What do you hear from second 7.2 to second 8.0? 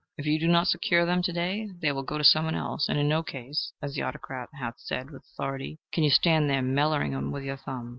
with your thumb."